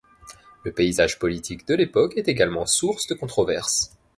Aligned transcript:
Le 0.63 0.71
paysage 0.71 1.19
politique 1.19 1.67
de 1.67 1.75
l'époque 1.75 2.17
est 2.17 2.27
également 2.27 2.65
source 2.65 3.05
de 3.05 3.13
controverse. 3.13 3.95